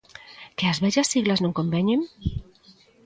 [0.57, 2.01] Que as vellas siglas non conveñen?